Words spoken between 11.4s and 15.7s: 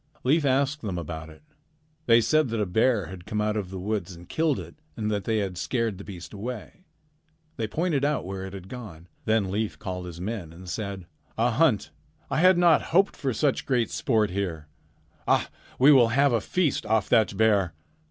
hunt! I had not hoped for such great sport here. Ah,